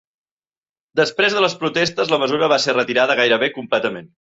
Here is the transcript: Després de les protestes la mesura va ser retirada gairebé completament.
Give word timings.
Després 0.99 1.35
de 1.35 1.43
les 1.43 1.55
protestes 1.65 2.11
la 2.15 2.21
mesura 2.25 2.51
va 2.55 2.59
ser 2.65 2.77
retirada 2.81 3.21
gairebé 3.23 3.55
completament. 3.63 4.13